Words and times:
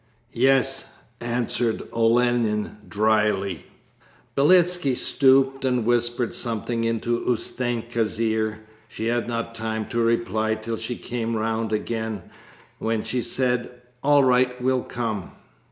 'Yes,' 0.31 0.89
answered 1.19 1.83
Olenin 1.93 2.77
dryly. 2.89 3.65
Beletski 4.35 4.95
stooped 4.95 5.63
and 5.63 5.85
whispered 5.85 6.33
something 6.33 6.85
into 6.85 7.23
Ustenka's 7.27 8.19
ear. 8.19 8.65
She 8.87 9.05
had 9.05 9.27
not 9.27 9.53
time 9.53 9.87
to 9.89 10.01
reply 10.01 10.55
till 10.55 10.77
she 10.77 10.95
came 10.95 11.35
round 11.35 11.71
again, 11.71 12.23
when 12.79 13.03
she 13.03 13.21
said: 13.21 13.69
'All 14.01 14.23
right, 14.23 14.59
we'll 14.59 14.81
come.' 14.81 15.33